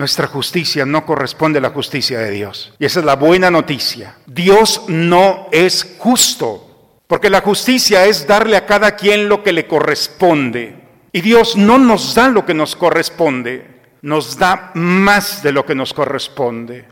[0.00, 2.72] Nuestra justicia no corresponde a la justicia de Dios.
[2.78, 4.16] Y esa es la buena noticia.
[4.24, 9.66] Dios no es justo, porque la justicia es darle a cada quien lo que le
[9.66, 10.74] corresponde.
[11.12, 13.66] Y Dios no nos da lo que nos corresponde,
[14.00, 16.86] nos da más de lo que nos corresponde.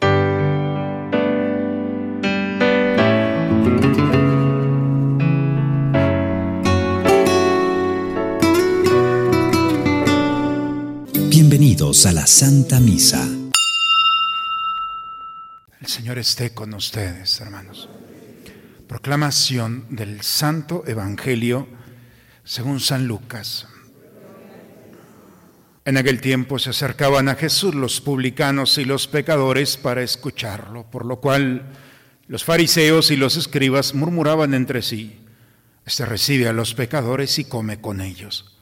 [11.58, 13.28] Bienvenidos a la Santa Misa.
[15.80, 17.88] El Señor esté con ustedes, hermanos.
[18.86, 21.66] Proclamación del Santo Evangelio
[22.44, 23.66] según San Lucas.
[25.84, 31.04] En aquel tiempo se acercaban a Jesús los publicanos y los pecadores para escucharlo, por
[31.04, 31.72] lo cual
[32.28, 35.18] los fariseos y los escribas murmuraban entre sí,
[35.84, 38.57] Este recibe a los pecadores y come con ellos.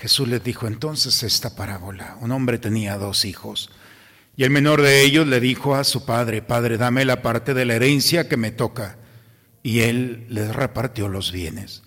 [0.00, 2.16] Jesús les dijo entonces esta parábola.
[2.20, 3.70] Un hombre tenía dos hijos
[4.34, 7.66] y el menor de ellos le dijo a su padre, Padre, dame la parte de
[7.66, 8.96] la herencia que me toca.
[9.62, 11.82] Y él les repartió los bienes.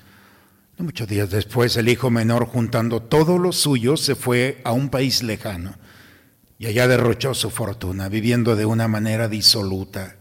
[0.77, 4.89] No muchos días después el hijo menor, juntando todo lo suyo, se fue a un
[4.89, 5.75] país lejano
[6.59, 10.17] y allá derrochó su fortuna, viviendo de una manera disoluta.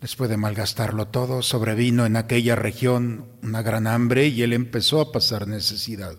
[0.00, 5.10] Después de malgastarlo todo, sobrevino en aquella región una gran hambre y él empezó a
[5.10, 6.18] pasar necesidad.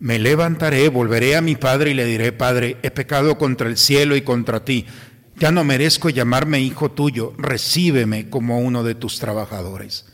[0.00, 4.16] Me levantaré, volveré a mi padre y le diré, Padre, he pecado contra el cielo
[4.16, 4.86] y contra ti.
[5.36, 10.06] Ya no merezco llamarme hijo tuyo, recíbeme como uno de tus trabajadores.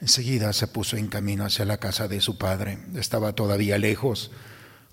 [0.00, 2.78] Enseguida se puso en camino hacia la casa de su padre.
[2.94, 4.30] Estaba todavía lejos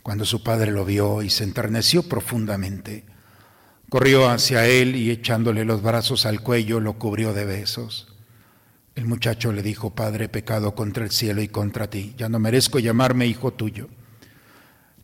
[0.03, 3.05] cuando su padre lo vio y se enterneció profundamente.
[3.89, 8.13] Corrió hacia él y echándole los brazos al cuello lo cubrió de besos.
[8.95, 12.37] El muchacho le dijo, Padre, he pecado contra el cielo y contra ti, ya no
[12.37, 13.87] merezco llamarme hijo tuyo.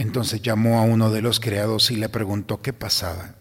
[0.00, 3.34] Entonces llamó a uno de los criados y le preguntó qué pasaba.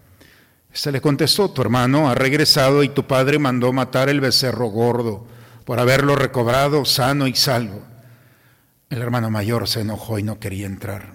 [0.74, 5.26] Este le contestó, tu hermano ha regresado y tu padre mandó matar el becerro gordo
[5.64, 7.82] por haberlo recobrado sano y salvo.
[8.90, 11.14] El hermano mayor se enojó y no quería entrar.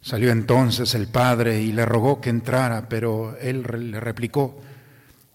[0.00, 3.62] Salió entonces el padre y le rogó que entrara, pero él
[3.92, 4.60] le replicó,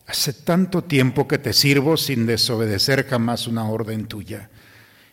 [0.08, 4.50] hace tanto tiempo que te sirvo sin desobedecer jamás una orden tuya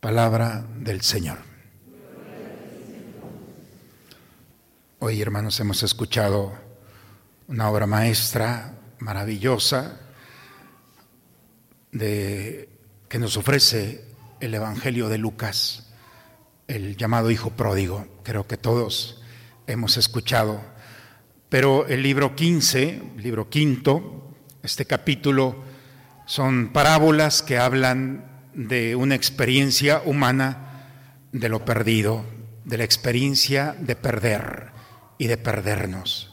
[0.00, 1.36] Palabra del Señor.
[4.98, 6.54] Hoy, hermanos, hemos escuchado
[7.48, 10.00] una obra maestra maravillosa
[11.92, 12.70] de,
[13.10, 14.06] que nos ofrece
[14.40, 15.90] el Evangelio de Lucas,
[16.66, 18.06] el llamado Hijo Pródigo.
[18.22, 19.20] Creo que todos
[19.66, 20.62] hemos escuchado.
[21.50, 25.62] Pero el libro 15, libro quinto, este capítulo,
[26.24, 30.86] son parábolas que hablan de una experiencia humana
[31.32, 32.24] de lo perdido,
[32.64, 34.72] de la experiencia de perder
[35.18, 36.26] y de perdernos.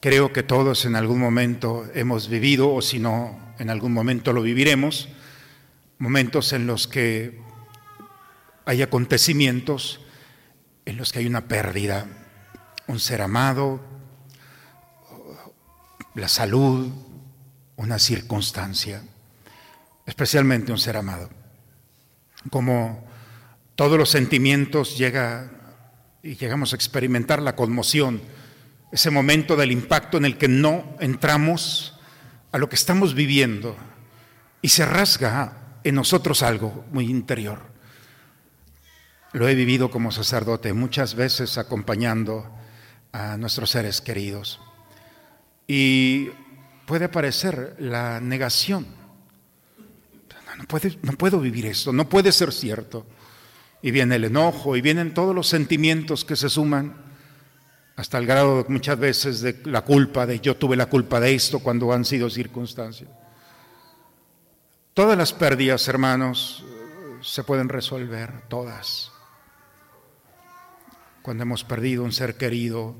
[0.00, 4.42] Creo que todos en algún momento hemos vivido, o si no, en algún momento lo
[4.42, 5.08] viviremos,
[5.98, 7.38] momentos en los que
[8.64, 10.00] hay acontecimientos
[10.86, 12.06] en los que hay una pérdida,
[12.86, 13.80] un ser amado,
[16.14, 16.90] la salud,
[17.76, 19.02] una circunstancia
[20.10, 21.30] especialmente un ser amado.
[22.50, 23.06] Como
[23.76, 25.52] todos los sentimientos llega
[26.22, 28.20] y llegamos a experimentar la conmoción,
[28.90, 31.96] ese momento del impacto en el que no entramos
[32.50, 33.76] a lo que estamos viviendo
[34.60, 37.60] y se rasga en nosotros algo muy interior.
[39.32, 42.52] Lo he vivido como sacerdote muchas veces acompañando
[43.12, 44.60] a nuestros seres queridos.
[45.68, 46.30] Y
[46.84, 48.99] puede aparecer la negación.
[50.60, 53.06] No, no puedo vivir esto, no puede ser cierto.
[53.82, 57.10] Y viene el enojo y vienen todos los sentimientos que se suman
[57.96, 61.58] hasta el grado muchas veces de la culpa, de yo tuve la culpa de esto
[61.58, 63.10] cuando han sido circunstancias.
[64.94, 66.64] Todas las pérdidas, hermanos,
[67.20, 69.12] se pueden resolver, todas.
[71.22, 72.96] Cuando hemos perdido un ser querido,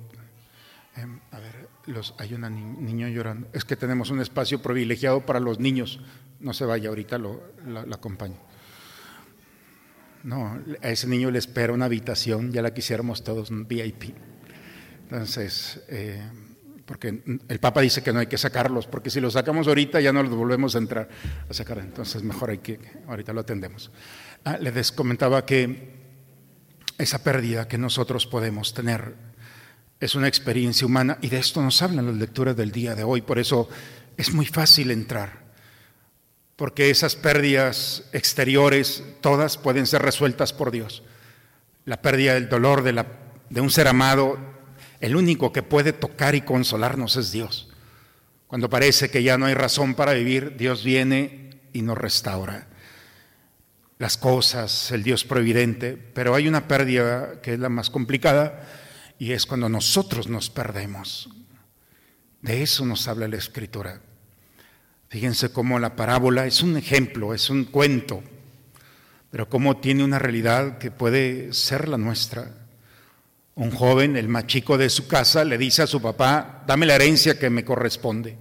[0.97, 1.50] em, a ver,
[1.91, 6.01] los, hay un niño llorando, es que tenemos un espacio privilegiado para los niños,
[6.41, 8.37] no se vaya, ahorita lo, la, acompaño.
[10.23, 14.15] No, a ese niño le espera una habitación, ya la quisiéramos todos, un VIP.
[15.05, 16.23] Entonces, eh,
[16.85, 20.13] porque el Papa dice que no hay que sacarlos, porque si los sacamos ahorita ya
[20.13, 21.09] no los volvemos a entrar
[21.49, 23.91] a sacar, entonces mejor hay que, ahorita lo atendemos.
[24.45, 26.01] Ah, les comentaba que
[26.99, 29.15] esa pérdida que nosotros podemos tener
[30.01, 33.21] es una experiencia humana y de esto nos hablan las lecturas del día de hoy,
[33.21, 33.69] por eso
[34.17, 35.41] es muy fácil entrar,
[36.57, 41.03] porque esas pérdidas exteriores todas pueden ser resueltas por Dios.
[41.85, 43.07] La pérdida del dolor de, la,
[43.51, 44.39] de un ser amado
[45.01, 47.69] el único que puede tocar y consolarnos es Dios.
[48.47, 52.67] Cuando parece que ya no hay razón para vivir, Dios viene y nos restaura
[53.99, 58.67] las cosas, el Dios providente, pero hay una pérdida que es la más complicada
[59.21, 61.29] y es cuando nosotros nos perdemos.
[62.41, 64.01] De eso nos habla la Escritura.
[65.11, 68.23] Fíjense cómo la parábola es un ejemplo, es un cuento,
[69.31, 72.51] pero cómo tiene una realidad que puede ser la nuestra.
[73.57, 76.95] Un joven, el más chico de su casa, le dice a su papá, dame la
[76.95, 78.39] herencia que me corresponde.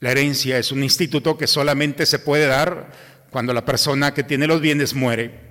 [0.00, 2.92] La herencia es un instituto que solamente se puede dar
[3.30, 5.47] cuando la persona que tiene los bienes muere.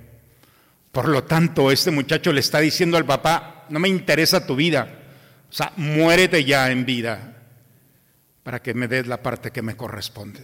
[0.98, 4.98] Por lo tanto, este muchacho le está diciendo al papá, no me interesa tu vida,
[5.48, 7.36] o sea, muérete ya en vida
[8.42, 10.40] para que me des la parte que me corresponde.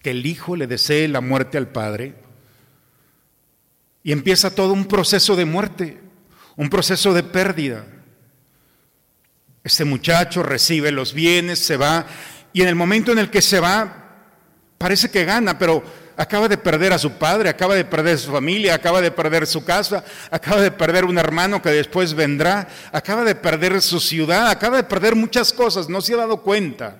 [0.00, 2.14] Que el hijo le desee la muerte al padre
[4.02, 6.00] y empieza todo un proceso de muerte
[6.56, 7.84] un proceso de pérdida.
[9.62, 12.06] Este muchacho recibe los bienes, se va,
[12.54, 14.16] y en el momento en el que se va,
[14.78, 15.84] parece que gana, pero
[16.20, 19.64] acaba de perder a su padre, acaba de perder su familia, acaba de perder su
[19.64, 24.76] casa, acaba de perder un hermano que después vendrá, acaba de perder su ciudad, acaba
[24.76, 26.98] de perder muchas cosas, no se ha dado cuenta.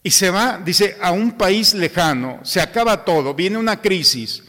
[0.00, 4.44] Y se va, dice, a un país lejano, se acaba todo, viene una crisis.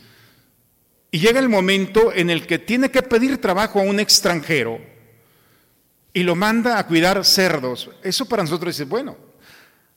[1.10, 4.80] Y llega el momento en el que tiene que pedir trabajo a un extranjero
[6.14, 7.90] y lo manda a cuidar cerdos.
[8.04, 9.18] Eso para nosotros es bueno,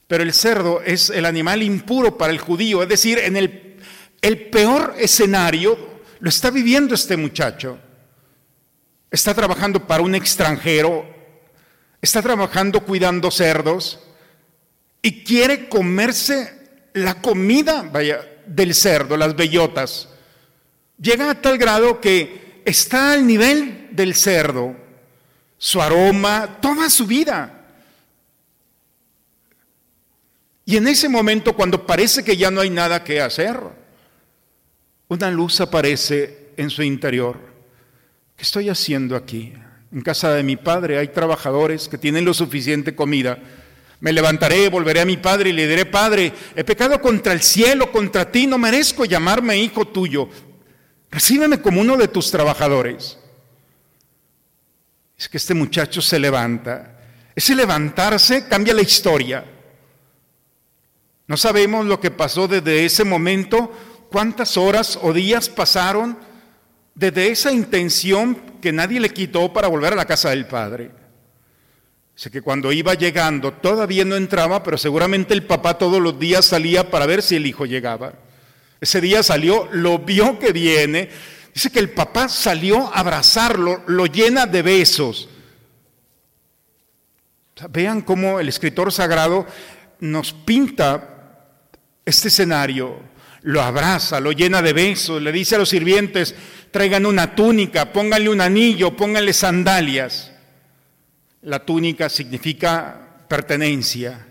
[0.07, 4.95] pero el cerdo es el animal impuro para el judío, es decir, en el, peor
[4.99, 5.77] escenario
[6.21, 7.79] lo está viviendo este muchacho.
[9.11, 11.07] Está trabajando para un extranjero,
[12.03, 14.01] está trabajando cuidando cerdos
[15.03, 16.53] y quiere comerse
[16.93, 17.91] la comida,
[18.47, 20.09] del cerdo, las bellotas.
[21.01, 24.77] Llega a tal grado que está al nivel del cerdo,
[25.59, 27.56] su aroma, toda su vida.
[30.69, 33.57] Y en ese momento, cuando parece que ya no hay nada que hacer,
[35.07, 37.39] una luz aparece en su interior.
[38.37, 39.53] ¿Qué estoy haciendo aquí?
[39.93, 43.39] En casa de mi padre hay trabajadores que tienen lo suficiente comida.
[44.01, 47.93] Me levantaré, volveré a mi padre y le diré, Padre, he pecado contra el cielo,
[47.93, 50.29] contra ti, no merezco llamarme hijo tuyo.
[51.13, 53.17] Recíbeme como uno de tus trabajadores.
[55.17, 56.99] Es que este muchacho se levanta.
[57.37, 59.45] Ese levantarse cambia la historia.
[61.29, 63.73] No sabemos lo que pasó desde ese momento,
[64.11, 66.17] cuántas horas o días pasaron
[66.95, 70.91] desde esa intención que nadie le quitó para volver a la casa del Padre.
[72.15, 76.47] Sé que cuando iba llegando todavía no entraba, pero seguramente el papá todos los días
[76.47, 78.15] salía para ver si el hijo llegaba.
[78.81, 81.11] Ese día salió, lo vio que viene.
[81.53, 85.29] Dice que el papá salió a abrazarlo, lo llena de besos.
[87.71, 89.47] vean cómo el escritor sagrado
[90.01, 91.16] nos pinta
[92.07, 93.01] este escenario.
[93.43, 96.35] Lo abraza, lo llena de besos, le dice a los sirvientes,
[96.71, 100.33] traigan una túnica, pónganle un anillo, pónganle sandalias.
[101.43, 104.27] La túnica significa pertenencia.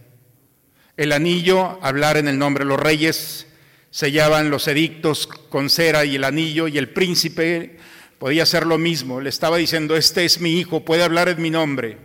[0.98, 3.48] El anillo, hablar en el nombre los reyes,
[3.90, 7.78] sellaban los edictos con cera y el anillo y el príncipe
[8.18, 9.22] podía hacer lo mismo.
[9.22, 11.98] Le estaba diciendo, este es mi hijo, puede hablar en mi nombre.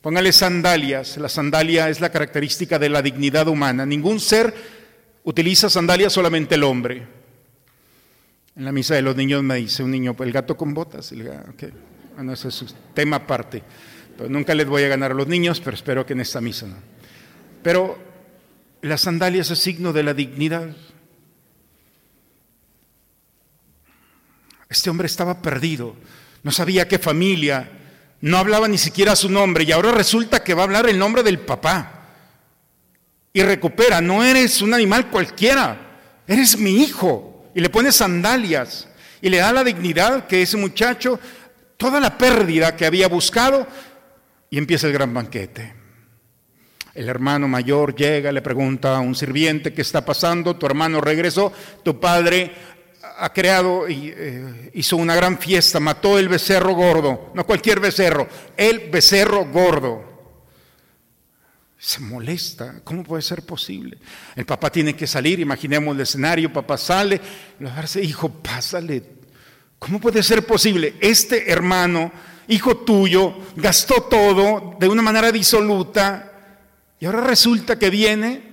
[0.00, 1.16] Póngale sandalias.
[1.16, 3.84] La sandalia es la característica de la dignidad humana.
[3.84, 4.54] Ningún ser
[5.24, 7.06] utiliza sandalias, solamente el hombre.
[8.56, 11.12] En la misa de los niños me dice un niño, el gato con botas.
[11.12, 11.30] El
[12.16, 13.62] Bueno, ese es un tema aparte.
[14.28, 16.76] Nunca les voy a ganar a los niños, pero espero que en esta misa no.
[17.62, 17.98] Pero
[18.82, 20.74] las sandalias es signo de la dignidad.
[24.68, 25.96] Este hombre estaba perdido,
[26.42, 27.70] no sabía qué familia,
[28.20, 31.22] no hablaba ni siquiera su nombre y ahora resulta que va a hablar el nombre
[31.22, 31.97] del papá.
[33.32, 35.76] Y recupera, no eres un animal cualquiera,
[36.26, 37.50] eres mi hijo.
[37.54, 38.88] Y le pone sandalias
[39.20, 41.18] y le da la dignidad que ese muchacho,
[41.76, 43.66] toda la pérdida que había buscado,
[44.50, 45.74] y empieza el gran banquete.
[46.94, 51.52] El hermano mayor llega, le pregunta a un sirviente qué está pasando, tu hermano regresó,
[51.84, 52.50] tu padre
[53.18, 58.26] ha creado y eh, hizo una gran fiesta, mató el becerro gordo, no cualquier becerro,
[58.56, 60.17] el becerro gordo.
[61.78, 63.98] Se molesta, ¿cómo puede ser posible?
[64.34, 67.20] El papá tiene que salir, imaginemos el escenario, papá sale,
[67.60, 69.18] le dice, hijo, pásale.
[69.78, 70.96] ¿Cómo puede ser posible?
[71.00, 72.10] Este hermano,
[72.48, 76.32] hijo tuyo, gastó todo de una manera disoluta
[76.98, 78.48] y ahora resulta que viene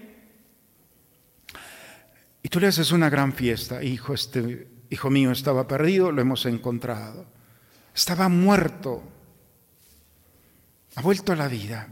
[2.44, 6.46] y tú le haces una gran fiesta, hijo, este hijo mío estaba perdido, lo hemos
[6.46, 7.26] encontrado.
[7.96, 9.02] Estaba muerto,
[10.96, 11.88] ha vuelto a la vida.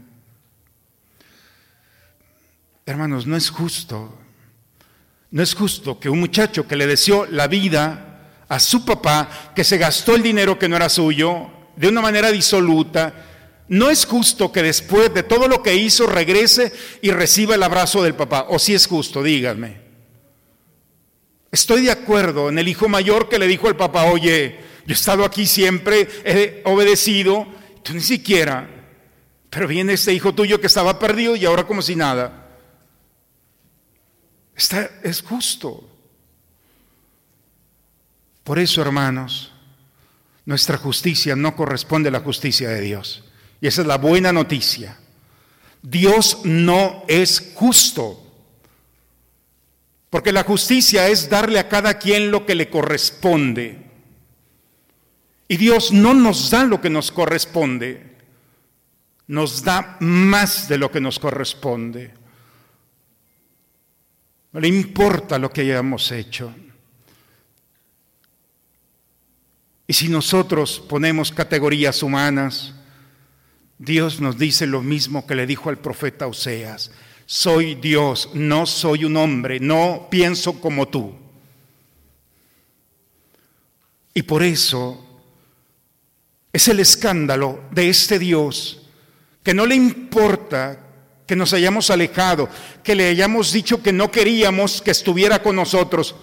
[2.86, 4.18] Hermanos, no es justo,
[5.30, 9.64] no es justo que un muchacho que le deseó la vida a su papá, que
[9.64, 13.14] se gastó el dinero que no era suyo, de una manera disoluta,
[13.68, 18.02] no es justo que después de todo lo que hizo regrese y reciba el abrazo
[18.02, 18.46] del papá.
[18.50, 19.80] O si es justo, díganme.
[21.50, 24.92] Estoy de acuerdo en el hijo mayor que le dijo al papá, oye, yo he
[24.92, 27.46] estado aquí siempre, he obedecido,
[27.82, 28.68] tú ni siquiera,
[29.48, 32.43] pero viene este hijo tuyo que estaba perdido y ahora como si nada.
[34.56, 35.88] Está, es justo.
[38.44, 39.52] Por eso, hermanos,
[40.44, 43.24] nuestra justicia no corresponde a la justicia de Dios.
[43.60, 44.98] Y esa es la buena noticia.
[45.82, 48.20] Dios no es justo.
[50.10, 53.84] Porque la justicia es darle a cada quien lo que le corresponde.
[55.48, 58.16] Y Dios no nos da lo que nos corresponde,
[59.26, 62.12] nos da más de lo que nos corresponde.
[64.54, 66.54] No le importa lo que hayamos hecho.
[69.86, 72.72] Y si nosotros ponemos categorías humanas,
[73.76, 76.90] Dios nos dice lo mismo que le dijo al profeta Oseas
[77.26, 81.14] soy Dios, no soy un hombre, no pienso como tú.
[84.12, 85.22] Y por eso
[86.52, 88.82] es el escándalo de este Dios
[89.42, 90.83] que no le importa
[91.26, 92.48] que nos hayamos alejado,
[92.82, 96.14] que le hayamos dicho que no queríamos que estuviera con nosotros,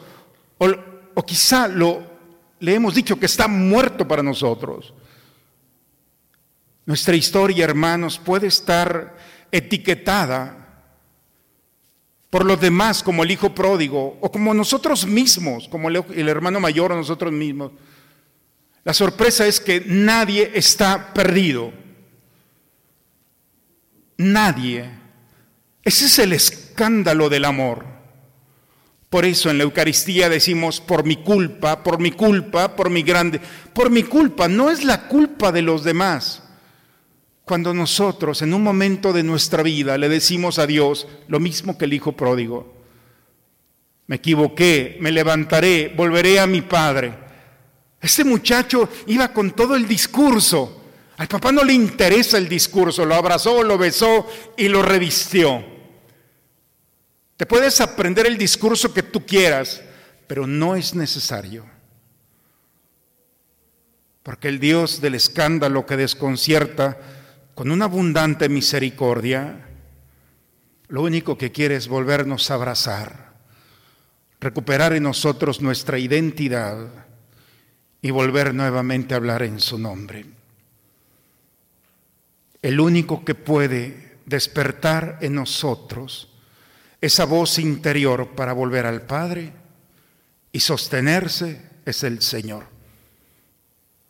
[0.57, 2.03] o, quizá lo,
[2.59, 4.93] le hemos dicho que está muerto para nosotros.
[6.85, 9.17] Nuestra historia, hermanos, puede estar
[9.51, 10.61] etiquetada
[12.29, 16.91] por los demás como el hijo pródigo o como nosotros mismos, como el, hermano mayor
[16.91, 17.71] o nosotros mismos.
[18.83, 21.71] La sorpresa es que nadie está perdido.
[24.17, 24.89] Nadie.
[25.83, 27.85] Ese es el escándalo del amor.
[29.09, 33.41] Por eso en la Eucaristía decimos, por mi culpa, por mi culpa, por mi grande,
[33.73, 36.43] por mi culpa, no es la culpa de los demás.
[37.43, 41.85] Cuando nosotros en un momento de nuestra vida le decimos a Dios lo mismo que
[41.85, 42.81] el Hijo pródigo,
[44.07, 47.13] me equivoqué, me levantaré, volveré a mi Padre.
[47.99, 50.80] Este muchacho iba con todo el discurso.
[51.21, 55.63] Al papá no le interesa el discurso, lo abrazó, lo besó y lo revistió.
[57.37, 59.83] Te puedes aprender el discurso que tú quieras,
[60.25, 61.67] pero no es necesario.
[64.23, 66.97] Porque el Dios del escándalo que desconcierta
[67.53, 69.67] con una abundante misericordia,
[70.87, 73.33] lo único que quiere es volvernos a abrazar,
[74.39, 76.87] recuperar en nosotros nuestra identidad
[78.01, 80.40] y volver nuevamente a hablar en su nombre.
[82.61, 86.29] El único que puede despertar en nosotros
[87.01, 89.51] esa voz interior para volver al Padre
[90.51, 92.65] y sostenerse es el Señor.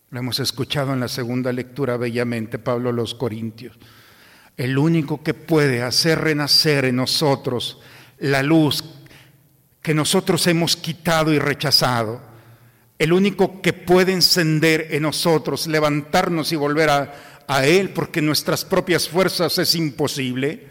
[0.10, 3.78] Lo hemos escuchado en la segunda lectura bellamente, Pablo los Corintios.
[4.58, 7.80] El único que puede hacer renacer en nosotros
[8.20, 8.84] la luz
[9.82, 12.22] que nosotros hemos quitado y rechazado.
[13.00, 17.14] El único que puede encender en nosotros, levantarnos y volver a,
[17.48, 20.68] a Él porque nuestras propias fuerzas es imposible,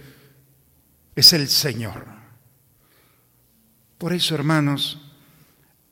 [1.14, 2.06] es el Señor.
[3.98, 4.98] Por eso, hermanos,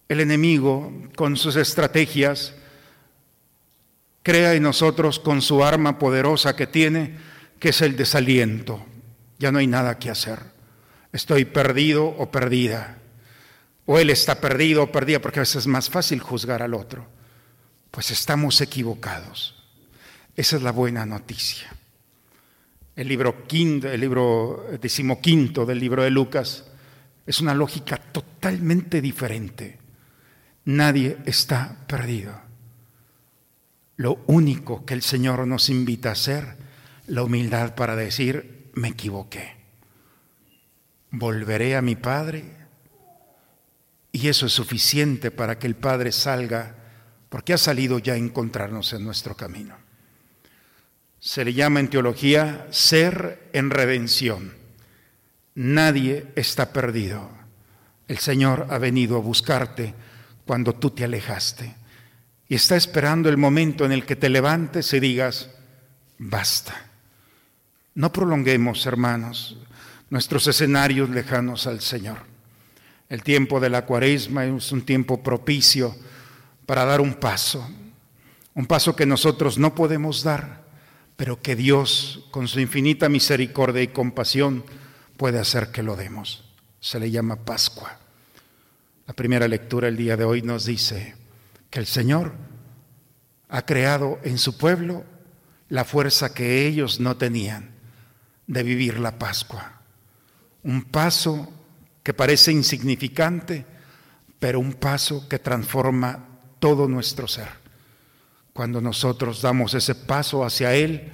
[0.08, 2.54] el enemigo con sus estrategias
[4.22, 7.16] crea en nosotros con su arma poderosa que tiene,
[7.58, 8.84] que es el desaliento.
[9.38, 10.38] Ya no hay nada que hacer.
[11.12, 12.98] Estoy perdido o perdida.
[13.86, 17.06] O él está perdido o perdida, porque a veces es más fácil juzgar al otro.
[17.90, 19.57] Pues estamos equivocados.
[20.38, 21.66] Esa es la buena noticia.
[22.94, 26.64] El libro, quinto, el libro decimoquinto del libro de Lucas
[27.26, 29.80] es una lógica totalmente diferente.
[30.66, 32.40] Nadie está perdido.
[33.96, 36.56] Lo único que el Señor nos invita a hacer,
[37.08, 39.56] la humildad para decir, me equivoqué.
[41.10, 42.44] Volveré a mi Padre
[44.12, 46.76] y eso es suficiente para que el Padre salga,
[47.28, 49.87] porque ha salido ya a encontrarnos en nuestro camino.
[51.20, 54.54] Se le llama en teología ser en redención.
[55.54, 57.30] Nadie está perdido.
[58.06, 59.94] El Señor ha venido a buscarte
[60.46, 61.74] cuando tú te alejaste
[62.48, 65.50] y está esperando el momento en el que te levantes y digas,
[66.16, 66.86] basta.
[67.94, 69.58] No prolonguemos, hermanos,
[70.08, 72.18] nuestros escenarios lejanos al Señor.
[73.10, 75.94] El tiempo de la cuaresma es un tiempo propicio
[76.64, 77.68] para dar un paso,
[78.54, 80.67] un paso que nosotros no podemos dar,
[81.18, 84.64] pero que Dios, con su infinita misericordia y compasión,
[85.16, 86.44] puede hacer que lo demos.
[86.78, 87.98] Se le llama Pascua.
[89.04, 91.16] La primera lectura el día de hoy nos dice,
[91.70, 92.34] que el Señor
[93.48, 95.04] ha creado en su pueblo
[95.68, 97.72] la fuerza que ellos no tenían
[98.46, 99.80] de vivir la Pascua.
[100.62, 101.52] Un paso
[102.04, 103.66] que parece insignificante,
[104.38, 106.28] pero un paso que transforma
[106.60, 107.48] todo nuestro ser.
[108.58, 111.12] Cuando nosotros damos ese paso hacia Él,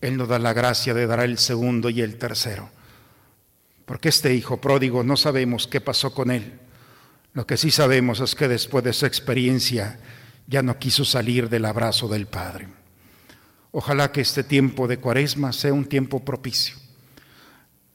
[0.00, 2.70] Él nos da la gracia de dar el segundo y el tercero.
[3.84, 6.60] Porque este hijo pródigo no sabemos qué pasó con él.
[7.32, 9.98] Lo que sí sabemos es que después de esa experiencia
[10.46, 12.68] ya no quiso salir del abrazo del Padre.
[13.72, 16.76] Ojalá que este tiempo de cuaresma sea un tiempo propicio.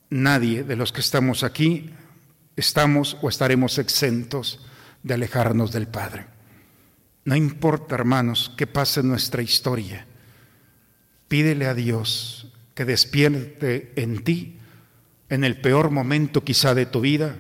[0.09, 1.91] Nadie de los que estamos aquí
[2.57, 4.59] estamos o estaremos exentos
[5.01, 6.40] de alejarnos del Padre.
[7.23, 10.07] No importa, hermanos, qué pase en nuestra historia.
[11.27, 14.57] Pídele a Dios que despierte en ti,
[15.29, 17.35] en el peor momento quizá de tu vida,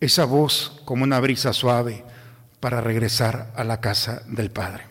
[0.00, 2.04] esa voz como una brisa suave
[2.60, 4.84] para regresar a la casa del Padre.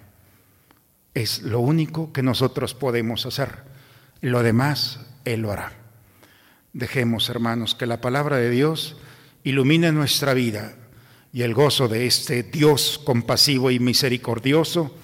[1.14, 3.64] Es lo único que nosotros podemos hacer.
[4.22, 5.74] Lo demás, Él lo hará.
[6.74, 8.98] Dejemos, hermanos, que la palabra de Dios
[9.44, 10.76] ilumine nuestra vida
[11.34, 14.96] y el gozo de este Dios compasivo y misericordioso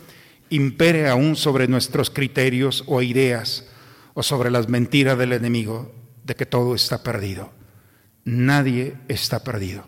[0.49, 3.65] impere aún sobre nuestros criterios o ideas
[4.13, 5.91] o sobre las mentiras del enemigo
[6.23, 7.51] de que todo está perdido.
[8.25, 9.85] Nadie está perdido.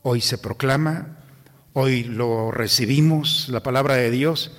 [0.00, 1.18] Hoy se proclama,
[1.74, 4.52] hoy lo recibimos, la palabra de Dios,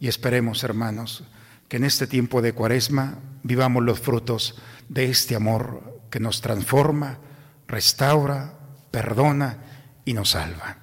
[0.00, 1.24] y esperemos, hermanos,
[1.68, 4.56] que en este tiempo de cuaresma vivamos los frutos
[4.88, 7.20] de este amor que nos transforma,
[7.66, 8.58] restaura,
[8.90, 9.67] perdona
[10.08, 10.74] y nos salva.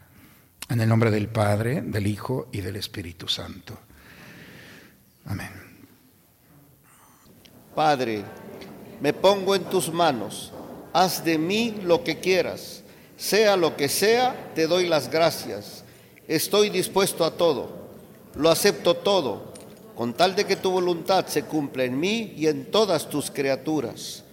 [0.70, 3.76] En el nombre del Padre, del Hijo y del Espíritu Santo.
[5.26, 5.50] Amén.
[7.74, 8.22] Padre,
[9.02, 10.54] me pongo en tus manos,
[10.94, 12.84] haz de mí lo que quieras,
[13.18, 15.84] sea lo que sea, te doy las gracias.
[16.28, 17.90] Estoy dispuesto a todo,
[18.36, 19.54] lo acepto todo,
[19.96, 24.24] con tal de que tu voluntad se cumpla en mí y en todas tus criaturas.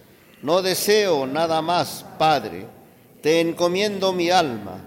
[0.43, 2.67] No deseo nada más, Padre,
[3.23, 4.81] te encomiendo mi alma,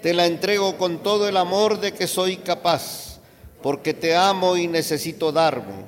[0.00, 3.20] te la entrego con todo el amor de que soy capaz,
[3.62, 5.84] porque te amo y necesito darme,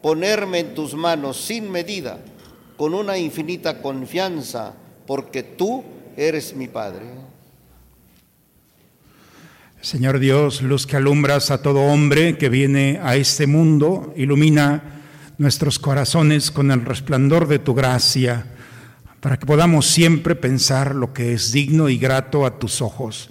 [0.00, 2.18] ponerme en tus manos sin medida
[2.78, 4.72] con una infinita confianza,
[5.06, 5.84] porque tú
[6.16, 7.04] eres mi Padre.
[9.82, 15.02] Señor Dios, luz que alumbras a todo hombre que viene a este mundo, ilumina
[15.36, 18.46] nuestros corazones con el resplandor de tu gracia,
[19.22, 23.30] para que podamos siempre pensar lo que es digno y grato a tus ojos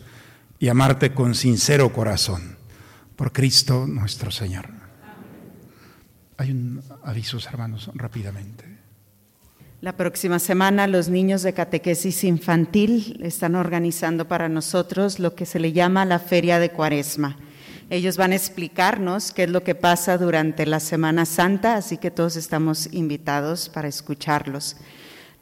[0.58, 2.56] y amarte con sincero corazón.
[3.18, 4.70] Por Cristo nuestro Señor.
[6.38, 8.64] Hay un aviso, hermanos, rápidamente.
[9.82, 15.60] La próxima semana los niños de catequesis infantil están organizando para nosotros lo que se
[15.60, 17.36] le llama la Feria de Cuaresma.
[17.90, 22.12] Ellos van a explicarnos qué es lo que pasa durante la Semana Santa, así que
[22.12, 24.78] todos estamos invitados para escucharlos.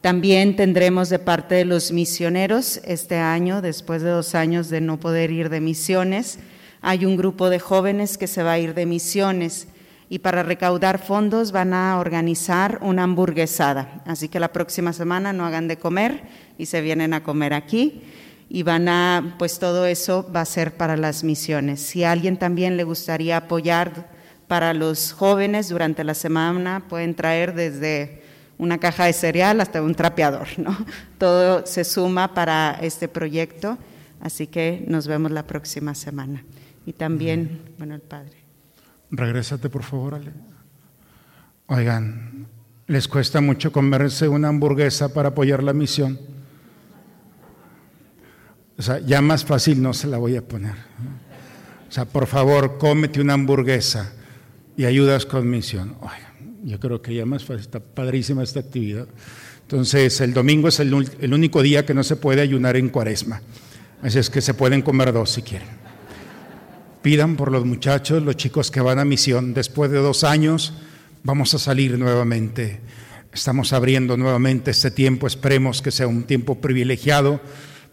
[0.02, 4.98] También tendremos de parte de los misioneros este año, después de dos años de no
[4.98, 6.40] poder ir de misiones,
[6.82, 9.68] hay un grupo de jóvenes que se va a ir de misiones
[10.08, 14.02] y para recaudar fondos van a organizar una hamburguesada.
[14.06, 16.24] Así que la próxima semana no hagan de comer
[16.58, 18.02] y se vienen a comer aquí
[18.48, 21.82] y van a, pues todo eso va a ser para las misiones.
[21.82, 24.10] Si a alguien también le gustaría apoyar
[24.48, 28.19] para los jóvenes durante la semana, pueden traer desde
[28.60, 30.78] una caja de cereal hasta un trapeador, ¿no?
[31.18, 33.80] Todo se suma para este proyecto,
[34.22, 36.44] así que nos vemos la próxima semana.
[36.86, 38.38] Y también, bueno, el Padre.
[39.12, 40.32] Regrésate, por favor, Ale.
[41.68, 42.48] Oigan,
[42.88, 46.20] ¿les cuesta mucho comerse una hamburguesa para apoyar la misión?
[48.78, 50.76] O sea, ya más fácil no se la voy a poner.
[51.88, 54.14] O sea, por favor, cómete una hamburguesa
[54.78, 55.96] y ayudas con misión.
[56.00, 56.29] Oigan,
[56.64, 59.08] yo creo que ya más fácil, está padrísima esta actividad.
[59.62, 63.42] Entonces, el domingo es el, único día que no se puede ayunar en cuaresma.
[64.02, 65.68] Así es que se pueden comer dos si quieren.
[67.02, 69.54] Pidan por los muchachos, los chicos que van a misión.
[69.54, 70.74] Después de dos años
[71.24, 72.82] vamos a salir nuevamente.
[73.32, 75.28] Estamos abriendo nuevamente este tiempo.
[75.28, 77.40] Esperemos que sea un tiempo privilegiado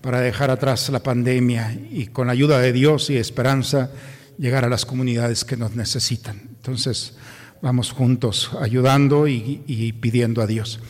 [0.01, 3.91] para dejar atrás la pandemia y con la ayuda de Dios y esperanza
[4.39, 6.41] llegar a las comunidades que nos necesitan.
[6.57, 7.15] Entonces,
[7.63, 10.81] vamos juntos ayudando y, pidiendo a Dios.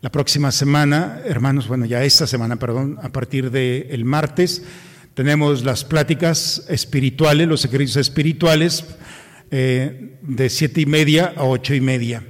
[0.00, 4.62] La próxima semana, hermanos, bueno, ya esta semana, perdón, a partir del martes,
[5.14, 8.84] tenemos las pláticas espirituales, los ejercicios espirituales,
[9.50, 12.22] eh, de siete y media a ocho y media.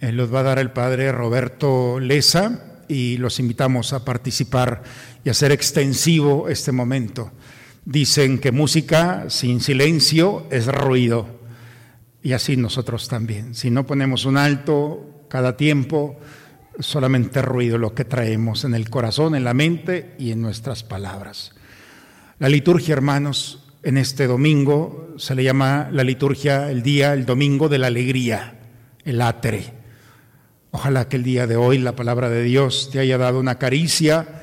[0.00, 4.82] Eh, los va a dar el padre Roberto Leza y los invitamos a participar
[5.24, 7.32] y hacer extensivo este momento.
[7.84, 11.37] Dicen que música sin silencio es ruido
[12.22, 13.54] y así nosotros también.
[13.54, 16.18] Si no ponemos un alto cada tiempo,
[16.80, 21.52] solamente ruido lo que traemos en el corazón, en la mente y en nuestras palabras.
[22.38, 27.68] La liturgia, hermanos, en este domingo se le llama la liturgia el día, el domingo
[27.68, 28.58] de la alegría,
[29.04, 29.74] el átere.
[30.70, 34.42] Ojalá que el día de hoy la palabra de Dios te haya dado una caricia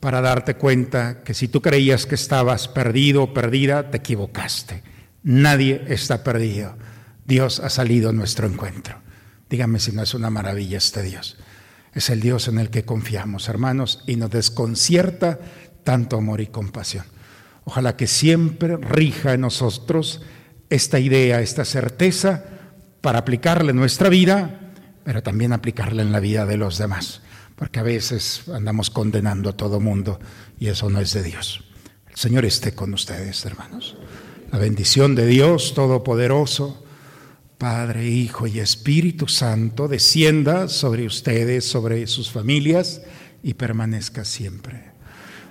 [0.00, 4.82] para darte cuenta que si tú creías que estabas perdido o perdida, te equivocaste.
[5.22, 6.74] Nadie está perdido.
[7.32, 9.00] Dios ha salido a nuestro encuentro.
[9.48, 11.38] Dígame si no es una maravilla este Dios.
[11.94, 15.40] Es el Dios en el que confiamos, hermanos, y nos desconcierta
[15.82, 17.06] tanto amor y compasión.
[17.64, 20.20] Ojalá que siempre rija en nosotros
[20.68, 22.44] esta idea, esta certeza,
[23.00, 27.22] para aplicarla en nuestra vida, pero también aplicarla en la vida de los demás,
[27.56, 30.20] porque a veces andamos condenando a todo mundo
[30.60, 31.64] y eso no es de Dios.
[32.10, 33.96] El Señor esté con ustedes, hermanos.
[34.50, 36.81] La bendición de Dios Todopoderoso,
[37.62, 43.02] Padre, Hijo y Espíritu Santo, descienda sobre ustedes, sobre sus familias
[43.40, 44.90] y permanezca siempre.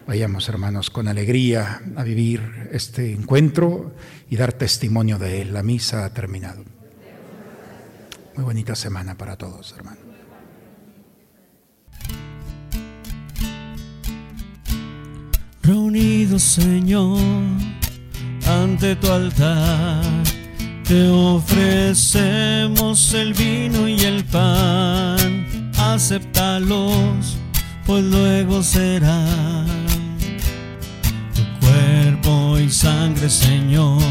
[0.06, 3.96] Vayamos, hermanos, con alegría a vivir este encuentro
[4.30, 5.54] y dar testimonio de él.
[5.54, 6.66] La misa ha terminado.
[8.36, 10.04] Muy bonita semana para todos, hermanos.
[15.64, 17.22] Reunidos, Señor,
[18.46, 20.31] ante tu altar
[20.92, 27.38] te ofrecemos el vino y el pan, acéptalos,
[27.86, 29.26] pues luego será.
[31.34, 34.02] Tu cuerpo y sangre, Señor,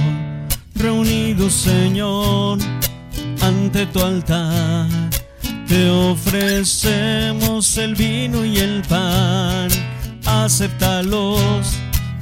[0.75, 2.59] reunidos, Señor,
[3.43, 4.89] ante tu altar.
[5.69, 9.69] Te ofrecemos el vino y el pan,
[10.25, 11.75] acéptalos,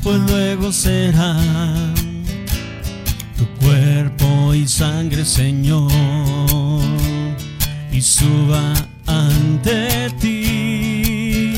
[0.02, 1.97] pues luego serán tu
[4.68, 5.90] sangre, Señor,
[7.90, 8.74] y suba
[9.06, 11.54] ante ti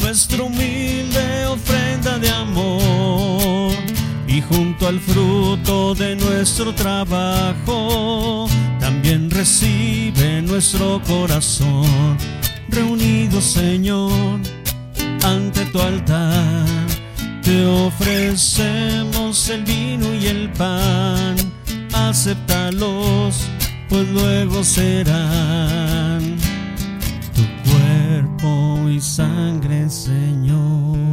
[0.00, 3.72] nuestra humilde ofrenda de amor
[4.28, 8.46] y junto al fruto de nuestro trabajo
[8.78, 12.16] también recibe nuestro corazón.
[12.68, 14.40] Reunido, Señor,
[15.22, 16.66] ante tu altar
[17.42, 21.36] te ofrecemos el vino y el pan,
[21.94, 23.48] acéptalos,
[23.88, 26.36] pues luego serán
[27.34, 31.03] tu cuerpo y sangre, Señor.